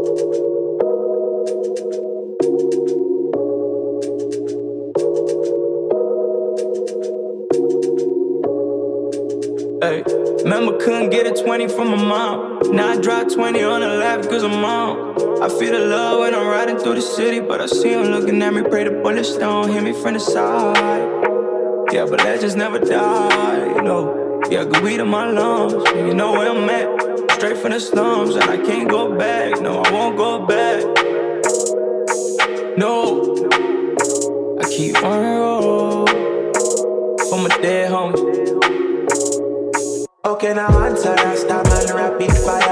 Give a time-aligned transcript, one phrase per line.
[0.00, 0.06] Hey,
[10.42, 12.60] remember couldn't get a 20 from my mom.
[12.72, 15.42] Now I drop 20 on the lap cause I'm on.
[15.42, 18.40] I feel the love when I'm riding through the city, but I see him looking
[18.40, 18.62] at me.
[18.62, 21.92] Pray the bullets don't hit me from the side.
[21.92, 24.40] Yeah, but legends never die, you know.
[24.50, 27.09] Yeah, I good weed in my lungs, you know where I'm at.
[27.40, 29.62] Straight from the slums, and I can't go back.
[29.62, 30.84] No, I won't go back.
[32.76, 33.34] No,
[34.60, 38.50] I keep on roll for my dead homies.
[40.22, 41.18] Okay, now I'm tired.
[41.18, 42.69] answer Rasta man, rapid fire.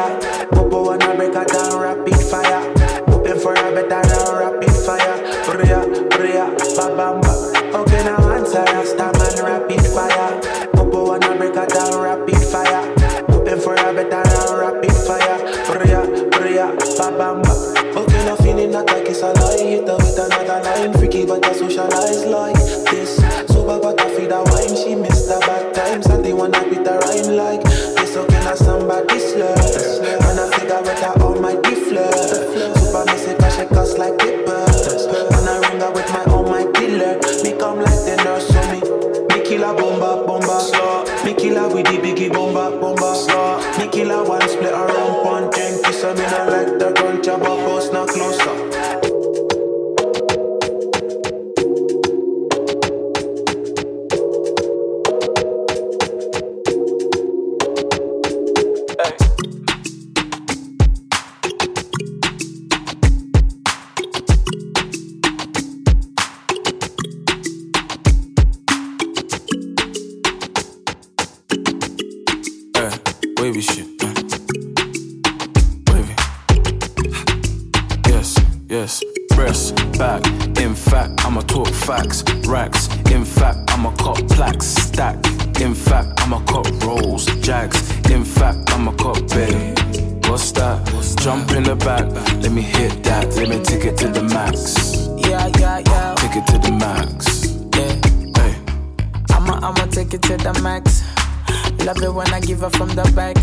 [102.61, 103.37] Her from the back.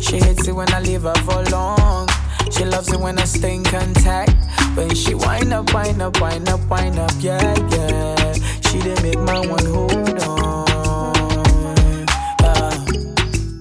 [0.00, 2.08] She hates it when I leave her for long.
[2.50, 4.32] She loves it when I stay in contact.
[4.76, 8.32] When she wind up, wind up, wind up, wind up, yeah, yeah.
[8.66, 10.66] She didn't make my one hold on.
[12.40, 12.84] Yeah,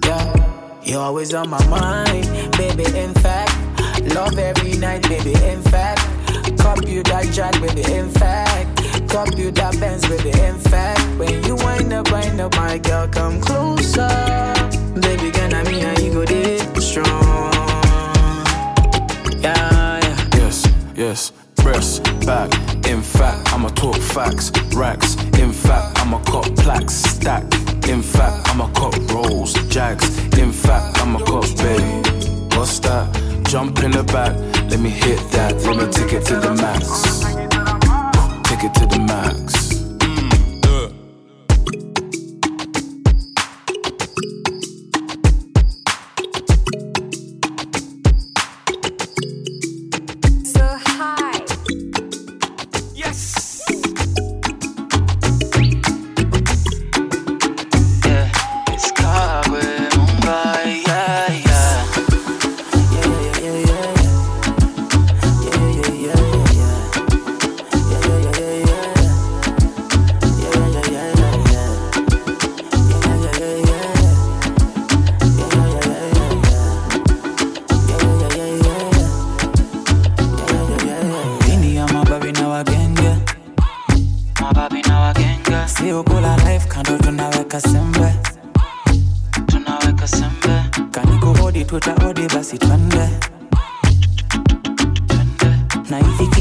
[0.05, 0.81] yeah.
[0.83, 2.85] You're always on my mind, baby.
[2.97, 3.53] In fact,
[4.15, 5.33] love every night, baby.
[5.45, 6.01] In fact,
[6.59, 7.83] cop you that jack, baby.
[7.93, 10.31] In fact, cop you that Benz, baby.
[10.41, 14.07] In fact, when you wind up, wind up, my girl, come closer,
[15.01, 15.31] baby.
[15.31, 17.53] Can I mean how you go there strong?
[19.41, 20.29] Yeah, yeah.
[20.35, 21.31] Yes, yes.
[21.55, 22.51] Breast, back.
[22.87, 24.51] In fact, I'ma talk facts.
[24.75, 25.15] Racks.
[25.37, 26.93] In fact, I'ma cop plaques.
[26.95, 27.43] Stack.
[27.87, 29.53] In fact, I'ma cop rolls.
[29.69, 30.07] Jags.
[30.37, 31.81] In fact, I'ma cop bay.
[32.57, 33.07] What's that?
[33.47, 34.35] Jump in the back.
[34.69, 35.53] Let me hit that.
[35.63, 36.85] Let me take it to the max.
[38.49, 39.68] Take it to the max.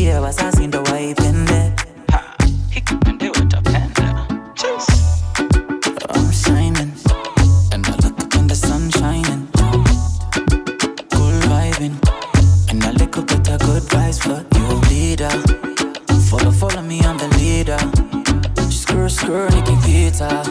[0.08, 1.72] Na ifikie wazazi ndo waipende
[2.12, 2.22] Ha,
[2.76, 4.02] ikipende utapende.
[4.54, 4.86] Cheers.
[6.14, 6.92] I'm shining
[7.72, 9.48] and I look up in the sun shining.
[11.10, 11.96] Cool vibing
[12.70, 15.30] and a little bit of good vibes for you leader.
[16.30, 17.78] Follow follow me I'm the leader.
[18.70, 20.42] Screw screw Nicky Peter.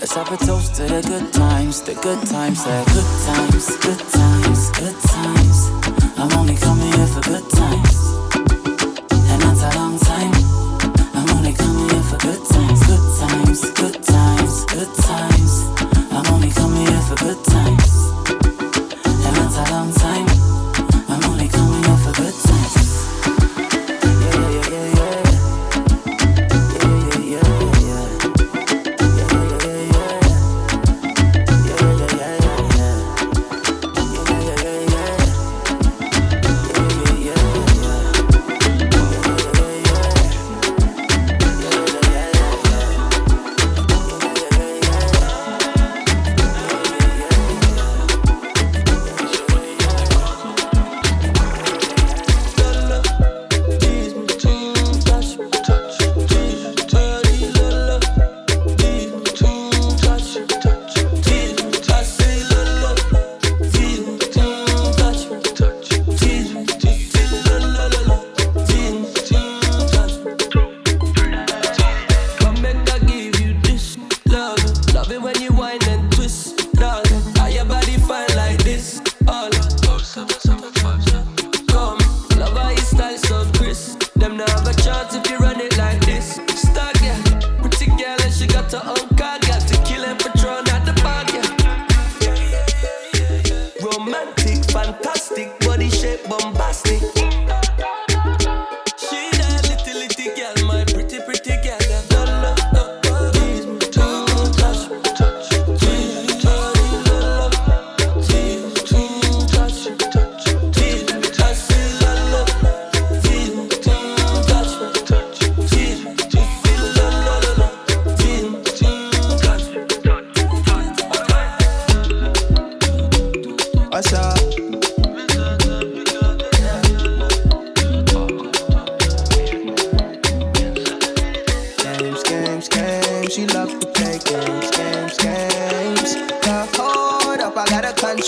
[0.00, 2.87] Let's have a toast to the good times, the good times, the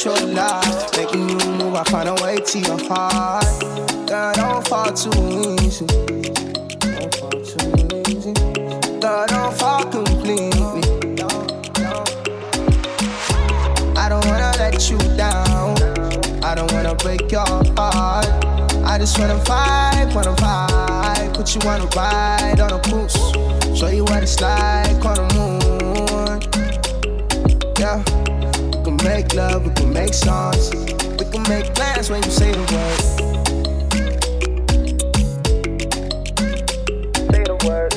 [0.00, 0.60] shoulder.
[0.96, 3.44] Making you move, I find a way to your heart.
[4.08, 5.10] Girl, don't fall too
[5.60, 5.84] easy.
[5.84, 8.32] Don't fall too easy.
[8.98, 10.48] Girl, don't fall completely.
[13.94, 15.76] I don't wanna let you down.
[16.42, 17.44] I don't wanna break your
[17.76, 18.26] heart.
[18.84, 21.34] I just wanna vibe, wanna vibe.
[21.34, 23.18] Put you on a ride, on a cruise.
[23.78, 26.40] Show you what it's like on the moon.
[27.78, 28.09] Yeah
[29.34, 30.70] love, we can make songs.
[31.18, 33.00] We can make plans when you say the word.
[37.32, 37.92] Say the word.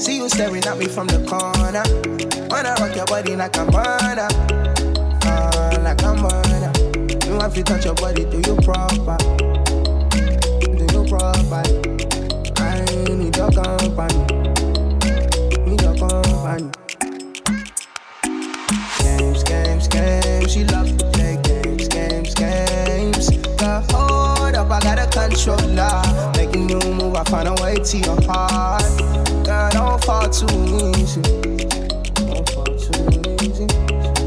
[0.00, 1.84] See you staring at me from the corner.
[2.50, 4.28] Wanna rock your body like a burner,
[5.26, 6.72] Uh, like a burner.
[7.26, 9.16] You want to touch your body, do you proper?
[10.60, 11.62] Do you proper?
[12.58, 14.27] I need your company
[16.48, 16.70] funny.
[19.00, 20.52] Games, games, games.
[20.52, 23.26] She loves to play games, games, games.
[23.60, 26.02] The hold up, I got a controller.
[26.36, 28.82] Making new move, I find a way to your heart.
[29.44, 30.46] Girl, don't fall too
[30.96, 31.20] easy.
[32.28, 33.66] Don't fall too easy.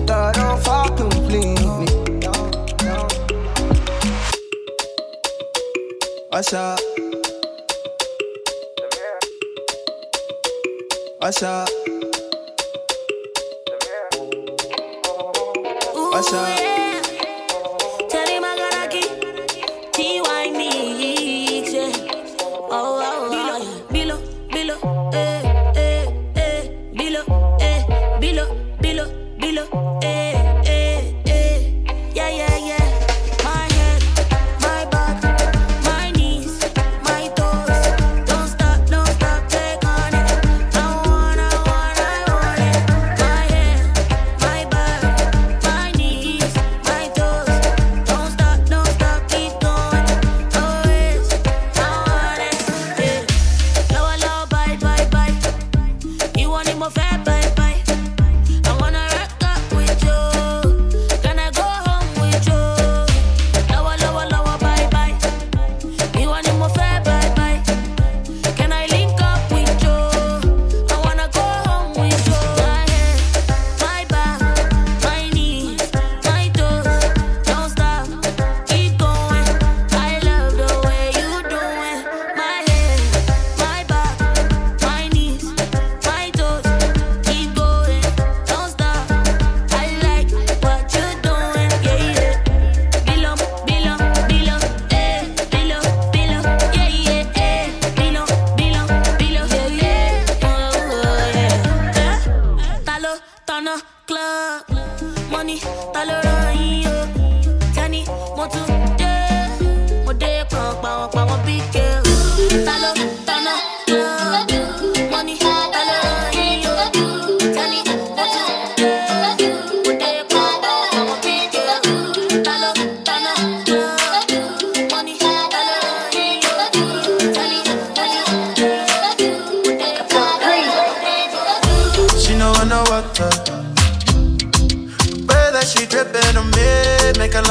[0.06, 1.88] Girl, don't fall completely.
[6.30, 6.80] What's up?
[11.20, 11.91] What's up?
[16.12, 16.71] What's up?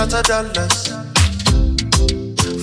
[0.00, 0.88] out to Dallas.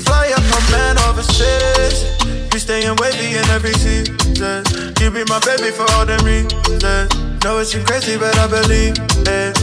[0.03, 2.17] Fly up a man overseas.
[2.51, 4.65] You staying wavy in every season.
[4.99, 7.13] You be my baby for all them reasons.
[7.43, 8.97] Know it seem crazy, but I believe
[9.29, 9.53] it.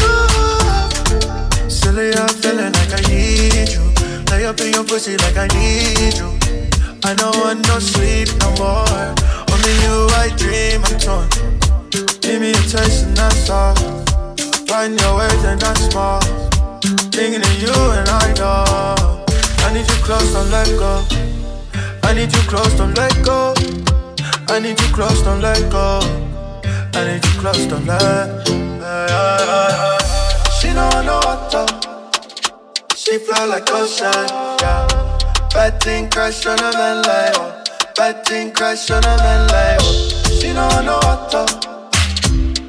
[0.00, 3.84] Ooh, silly, I'm feeling like I need you.
[4.30, 6.30] Lay up in your pussy like I need you.
[7.04, 9.12] I don't want no sleep no more.
[9.52, 10.80] Only you, I dream.
[10.88, 11.28] I'm torn.
[12.22, 13.74] Give me a taste and that's all.
[14.66, 16.37] Find your words and that's small.
[20.08, 21.04] close, don't let go.
[22.02, 23.52] I need you close, don't let go.
[24.48, 26.00] I need you close, don't let go.
[26.94, 28.46] I need you close, don't let.
[28.46, 28.54] Go.
[30.58, 30.88] She know
[31.24, 31.66] what to.
[32.96, 34.24] She flow like ocean,
[34.62, 34.86] yeah.
[35.52, 37.62] Bad thing crash on a man like oh.
[37.94, 40.38] Bad thing crash on a man like oh.
[40.40, 40.68] She know
[41.04, 41.44] what to.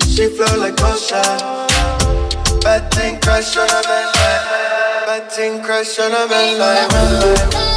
[0.10, 1.39] She flow like ocean,
[1.72, 2.60] yeah.
[2.60, 4.18] Bad thing crash on a man like
[5.17, 6.27] Thing crush on a
[6.59, 6.91] like.
[6.91, 7.68] Man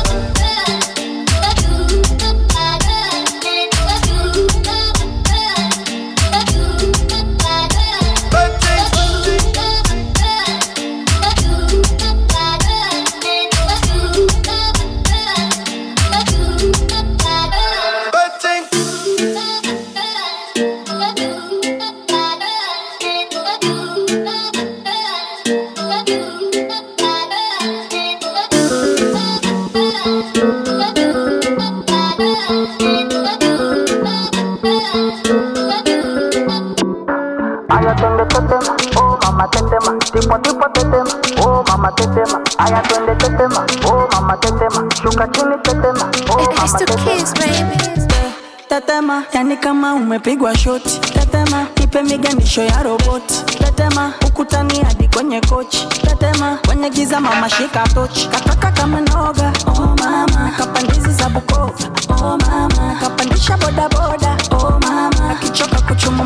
[50.17, 51.01] umepigwa shoti.
[51.01, 53.35] Tetema, ipe miganisho ya roboti.
[53.59, 55.87] Tetema, ukutani hadi kwenye kochi.
[55.87, 58.29] Tetema, kwenye giza mama shika tochi.
[58.29, 60.53] Kataka kama noga, oh mama.
[60.59, 61.73] Kapandizi za Bukoba,
[62.11, 62.97] oh mama.
[63.01, 65.31] Kapandisha boda boda, oh mama.
[65.31, 66.25] Akichoka kuchuma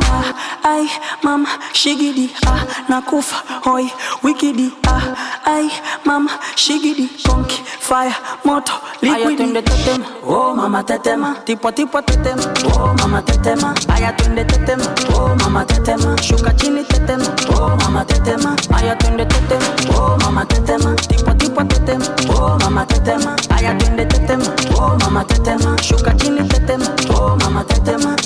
[0.00, 0.34] mama.
[0.62, 0.88] Ai
[1.22, 3.90] mama, shigidi, ah, nakufa, hoi,
[4.22, 5.02] wikidi, ah.
[5.46, 5.70] Ai
[6.04, 8.14] mama, shigidi, konki, fire,
[8.44, 9.42] moto, liquidi.
[9.42, 11.34] Aya tetema, oh mama tetema.
[11.44, 12.42] Tipo tipo tetema,
[12.76, 13.74] oh mama tetema.
[13.88, 16.16] Aya tunde tetema, oh mama tetema.
[16.22, 17.24] Shuka chini tetema,
[17.56, 18.56] oh mama tetema.
[18.76, 20.94] Aya tunde tetema, oh mama tetema.
[21.08, 23.36] Tipo tipo tetema, oh mama tetema.
[23.56, 24.44] Aya tunde tetema,
[24.76, 25.76] oh mama tetema.
[25.82, 28.16] Shuka chini tetema, oh mama tetema.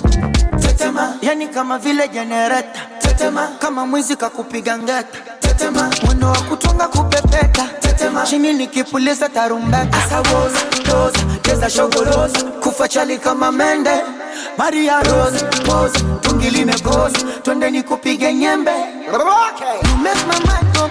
[1.35, 2.81] Yani kama vile jenereta.
[2.99, 5.19] Tetema, kama mwizi kakupiga ngeta.
[5.41, 7.67] Tetema, mwendo wa kutunga kupepeta.
[7.81, 9.99] Tetema, chini nikipuliza tarumbeta.
[10.07, 12.43] Asawoza, doza, cheza shogoroza.
[12.63, 13.91] Kufa chali kama mende.
[14.59, 17.19] Maria Rose, pose, tungi limekoza.
[17.43, 18.73] Twende nikupige nyembe.
[19.07, 20.89] You make my mind go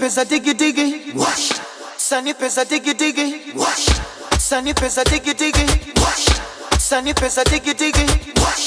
[0.00, 1.12] pesa digi digi.
[1.14, 1.60] Wash.
[1.96, 3.52] Sani pesa digi digi.
[3.54, 3.86] Wash.
[4.38, 5.66] Sani pesa digi digi.
[6.00, 6.26] Wash.
[6.78, 8.06] Sani pesa digi digi.
[8.40, 8.66] Wash.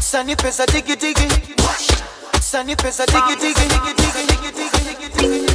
[0.00, 1.28] Sani pesa digi digi.
[1.62, 1.88] Wash.
[2.40, 3.68] Sani pesa digi digi.
[3.68, 5.51] Digi digi digi digi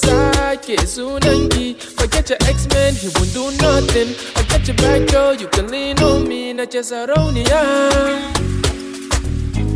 [0.00, 5.08] bayanki Na sake sunanki Forget your ex-man, he won't do nothing I got your back
[5.10, 7.62] girl, you can lean on me Na ce sarauniya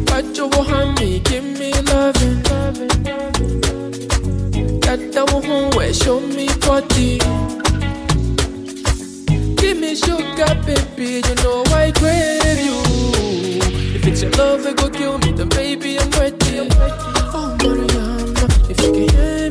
[0.07, 2.41] Put your hand me, give me loving.
[4.81, 7.19] Got that one where show me body.
[9.57, 12.81] Give me sugar, baby, you know why I crave you.
[13.95, 16.67] If it's your love that go kill me, then baby I'm ready.
[17.37, 19.46] Oh Mariana, if you can hear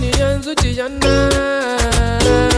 [0.00, 2.51] 你眼珠几样难。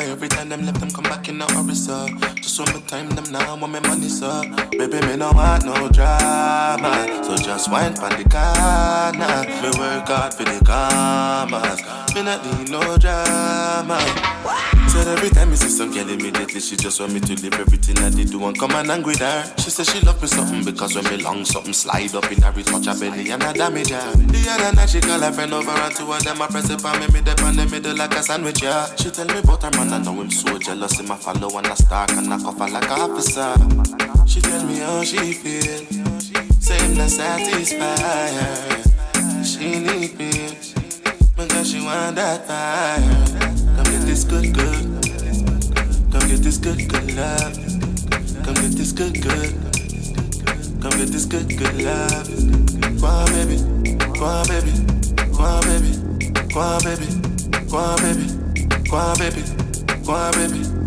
[0.00, 1.74] Why every time them left them come back in a hurry?
[1.74, 4.48] Just when me time them now want me money sir.
[4.70, 9.44] Baby me no want no drama, so just wine pon the corner.
[9.60, 11.82] Me work hard for the commas,
[12.14, 14.00] me not need no drama.
[14.00, 17.54] Say but every time you see some girl immediately she just want me to leave
[17.54, 19.50] everything I did do and come and hang with her.
[19.56, 22.52] She said she love me something because when me long something slide up in her
[22.60, 24.12] it touch her belly and I damage her.
[24.12, 26.84] The other night she call her friend over and two of them I press it
[26.84, 28.94] on me mid and on the middle like a sandwich yeah.
[28.96, 31.66] She tell me about her man I know him so jealous in my follow and
[31.66, 33.56] I stalk and I cough like a officer.
[34.26, 35.80] She tell me how she feel,
[36.60, 38.84] say him not satisfied.
[39.46, 40.58] She need me,
[41.34, 43.59] because she want that fire
[44.00, 44.84] get this good, good.
[46.12, 47.54] Come get this good, good love.
[48.44, 49.52] Come get this good, good.
[50.80, 52.26] Come get this good, good love.
[53.00, 53.58] Go on, baby.
[54.18, 54.72] Go on, baby.
[55.32, 55.92] Go on, baby.
[56.52, 57.06] Go on, baby.
[57.68, 58.90] Go on, baby.
[58.90, 59.42] Go on, baby.
[60.04, 60.79] Go on, baby.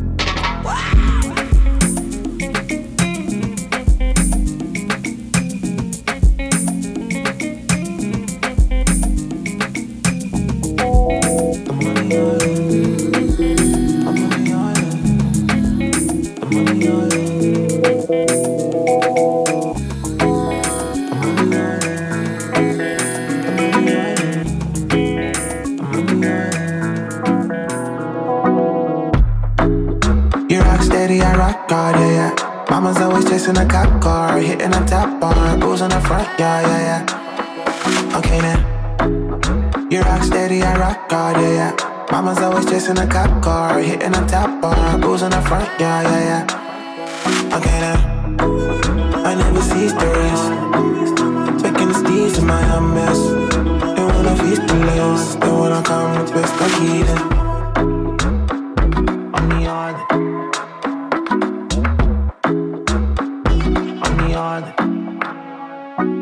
[64.34, 64.66] beyond.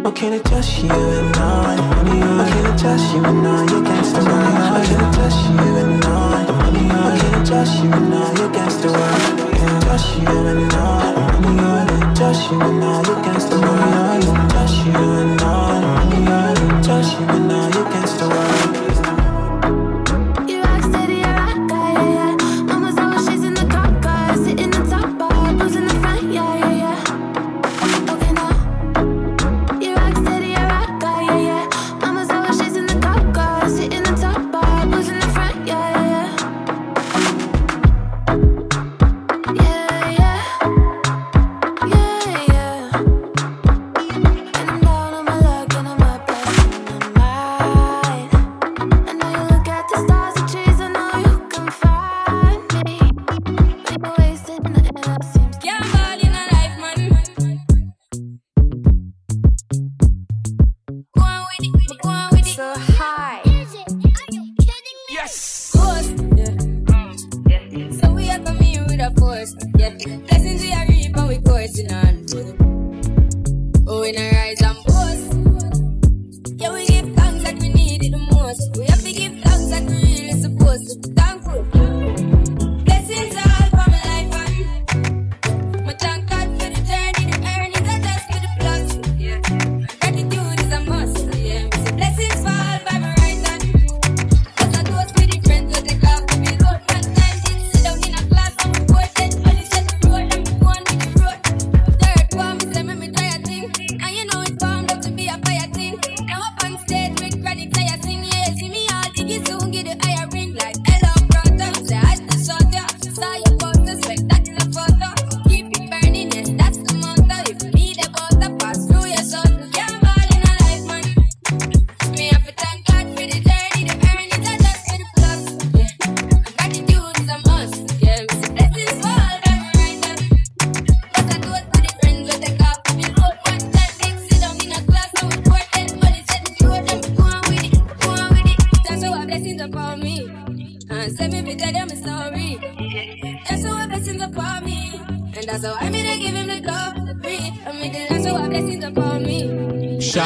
[0.05, 1.75] Or can I touch you and I?
[1.91, 3.65] Or can I touch you and I?
[3.71, 4.75] You're against the right.
[4.75, 6.43] Or can I touch you and I?
[6.43, 6.59] Or
[7.19, 8.33] can I touch you and I?
[8.37, 9.21] You're against the right.
[9.55, 11.07] Can I touch you and I?
[11.41, 13.01] Can I touch you and I?
[13.07, 14.23] You're against the right.
[14.55, 15.53] Touch you and I?
[16.83, 17.69] Touch you and I?
[17.73, 18.80] You're against the world.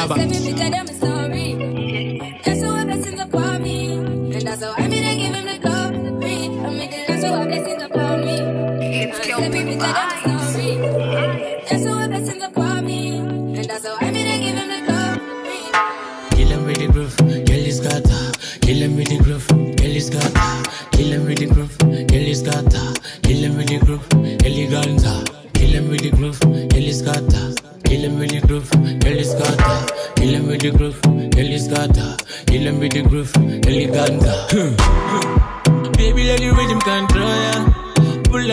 [0.08, 0.20] Baba.
[0.20, 2.40] Let me tell them sorry.
[2.44, 3.94] That's how I blessings upon me.
[3.96, 6.46] And that's how I mean I give him the glory.
[6.64, 8.36] I mean, that's how I blessings upon me.
[9.02, 10.15] It's killed people.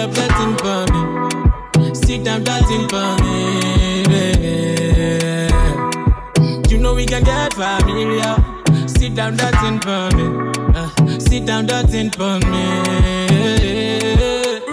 [0.03, 1.01] Up that thing for me.
[1.95, 3.37] Sit down that thing for me.
[6.69, 8.35] You know we can get familiar.
[8.87, 10.25] Sit down that thing for me.
[10.75, 10.89] Uh,
[11.19, 12.65] sit down that thing for me.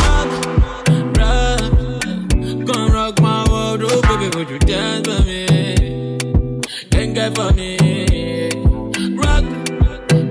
[0.01, 0.31] Rock,
[1.19, 1.61] rock,
[2.67, 6.19] come rock my world, oh baby, would you dance for me?
[6.91, 7.77] Then get for me.
[9.15, 9.45] Rock,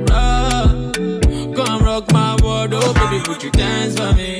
[0.10, 0.94] rock,
[1.56, 4.38] come rock my world, oh baby, would you dance for me?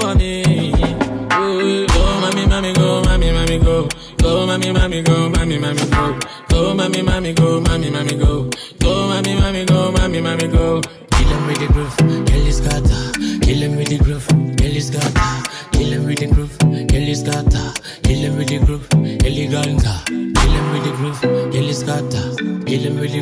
[0.00, 0.42] For me.
[0.42, 3.88] Go, oh, mommy, mommy, go, mommy, mommy, go.
[4.18, 6.18] Go, mommy, mommy, go, mommy, mommy, go.
[6.48, 8.50] Go, mommy, mommy, go, mommy, mommy, go.
[8.80, 10.80] Go, mommy, mommy, go, mommy, mommy, go.
[11.10, 13.12] Kill him with the groove, kill his gata.
[13.42, 14.26] Kill him with the groove,
[14.56, 15.42] kill his gata.
[15.72, 17.74] Kill him with the groove, kill his gata.
[18.02, 20.11] Kill him with the groove, eleganta.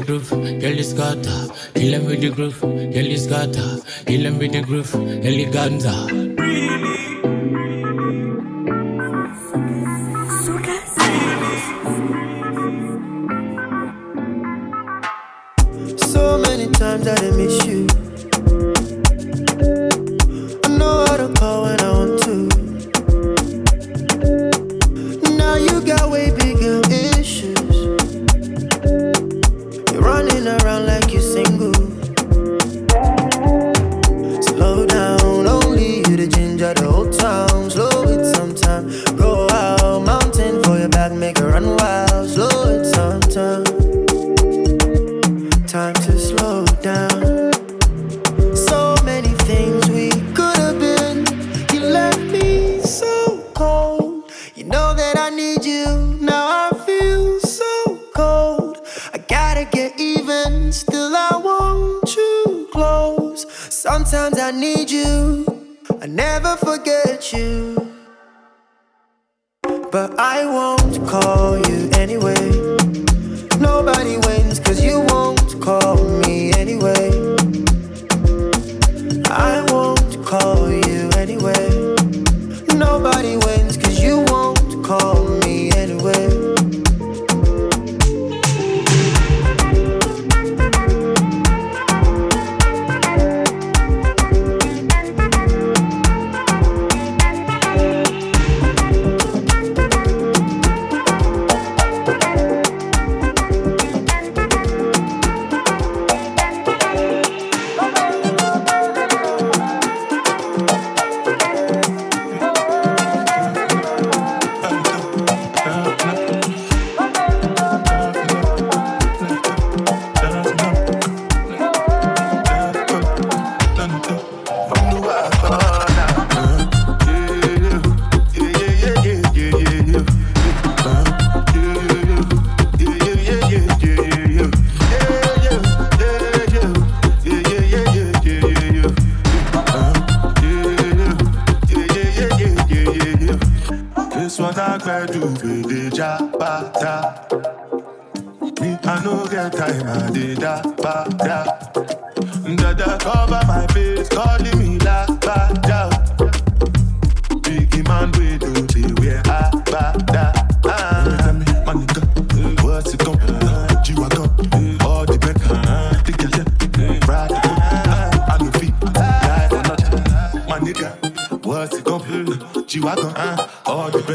[0.00, 1.30] The groove, kill his gata.
[1.30, 3.60] Uh, kill him with the groove, kill his gata.
[3.60, 6.08] Uh, kill him with the groove, eleganta.
[6.10, 7.09] So
[59.70, 60.72] get even.
[60.72, 63.46] Still, I want you close.
[63.72, 65.46] Sometimes I need you.
[66.00, 67.92] I never forget you.
[69.90, 72.50] But I won't call you anyway.
[73.58, 77.10] Nobody wins cause you won't call me anyway.
[79.26, 81.68] I won't call you anyway.
[82.74, 86.39] Nobody wins cause you won't call me anyway.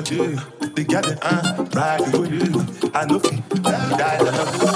[0.06, 0.38] do.
[0.76, 2.92] They got the uh, ride with you.
[2.94, 3.42] I know you.
[3.62, 4.75] Die, I know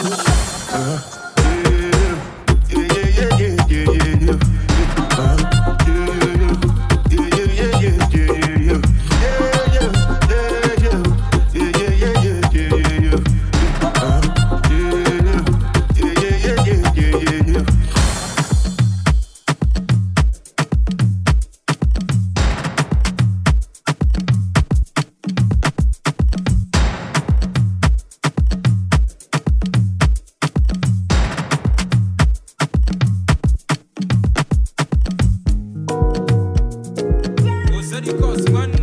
[38.12, 38.79] because one